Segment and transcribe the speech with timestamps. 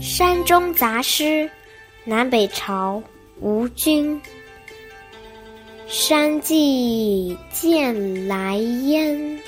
[0.00, 1.50] 山中杂诗，
[2.04, 3.02] 南北朝，
[3.40, 4.20] 吴君。
[5.88, 9.40] 山际见来烟，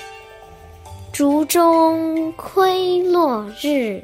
[1.11, 4.03] 竹中窥落日。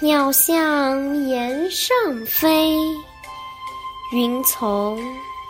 [0.00, 1.94] 鸟向檐上
[2.26, 2.76] 飞，
[4.12, 4.98] 云从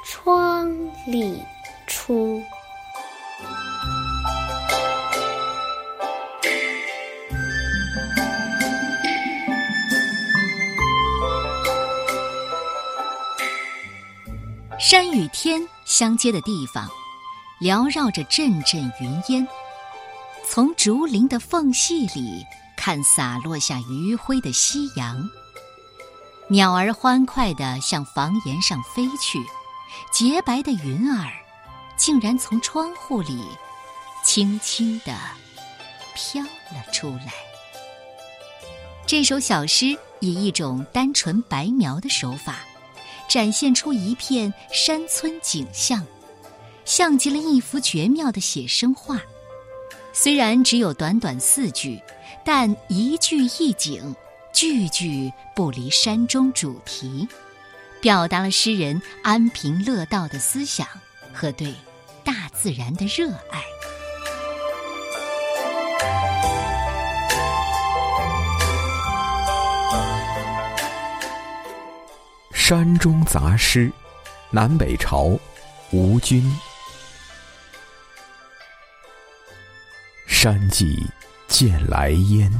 [0.04, 0.71] 窗
[1.07, 1.39] 里
[1.86, 2.43] 出。
[14.94, 16.89] 山与天相接的地方，
[17.61, 19.44] 缭绕着阵阵云烟。
[20.48, 25.29] 从竹林的缝隙里看洒落下余晖的夕阳，
[26.46, 29.44] 鸟儿欢快地向房檐上飞去，
[30.12, 31.29] 洁白的云儿
[31.96, 33.45] 竟然从窗户里
[34.22, 35.12] 轻轻地
[36.14, 37.33] 飘了出来。
[39.05, 39.87] 这首小诗
[40.20, 42.59] 以一种单纯白描的手法。
[43.28, 46.05] 展现出一片山村景象，
[46.84, 49.20] 像极了一幅绝妙的写生画。
[50.12, 52.00] 虽然只有短短四句，
[52.44, 54.14] 但一句一景，
[54.53, 57.27] 句句不离山中主题，
[58.00, 60.86] 表达了诗人安贫乐道的思想
[61.33, 61.75] 和对
[62.22, 63.61] 大自然的热爱。
[72.67, 73.93] 山中杂诗，
[74.48, 75.39] 南北朝，
[75.91, 76.51] 吴君。
[80.27, 81.06] 山际
[81.47, 82.51] 见来烟，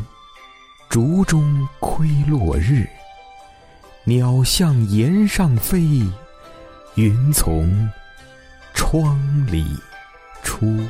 [0.91, 2.87] 竹中窥落日。
[4.05, 5.81] 鸟向檐上飞，
[6.97, 7.91] 云从
[8.75, 9.65] 窗里
[10.43, 10.87] 出。